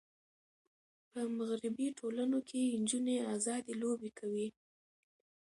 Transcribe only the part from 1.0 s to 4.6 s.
په مغربي ټولنو کې نجونې آزادې لوبې کوي.